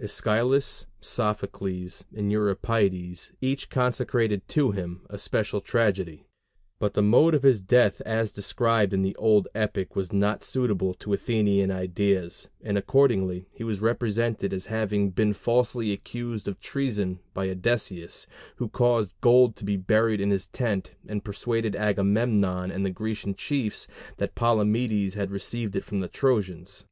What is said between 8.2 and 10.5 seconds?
described in the old epic was not